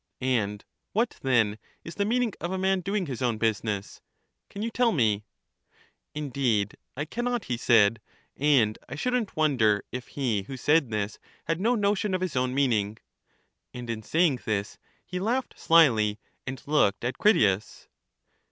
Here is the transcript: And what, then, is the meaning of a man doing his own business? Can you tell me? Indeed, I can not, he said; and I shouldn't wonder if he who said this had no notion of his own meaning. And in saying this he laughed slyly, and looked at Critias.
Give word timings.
And 0.19 0.65
what, 0.93 1.19
then, 1.21 1.59
is 1.83 1.93
the 1.93 2.05
meaning 2.05 2.33
of 2.41 2.51
a 2.51 2.57
man 2.57 2.79
doing 2.81 3.05
his 3.05 3.21
own 3.21 3.37
business? 3.37 4.01
Can 4.49 4.63
you 4.63 4.71
tell 4.71 4.91
me? 4.91 5.25
Indeed, 6.15 6.75
I 6.97 7.05
can 7.05 7.23
not, 7.25 7.45
he 7.45 7.55
said; 7.55 8.01
and 8.35 8.79
I 8.89 8.95
shouldn't 8.95 9.35
wonder 9.37 9.85
if 9.91 10.07
he 10.07 10.41
who 10.41 10.57
said 10.57 10.89
this 10.89 11.19
had 11.45 11.61
no 11.61 11.75
notion 11.75 12.15
of 12.15 12.21
his 12.21 12.35
own 12.35 12.51
meaning. 12.55 12.97
And 13.75 13.91
in 13.91 14.01
saying 14.01 14.39
this 14.43 14.79
he 15.05 15.19
laughed 15.19 15.53
slyly, 15.59 16.17
and 16.47 16.63
looked 16.65 17.05
at 17.05 17.19
Critias. 17.19 17.87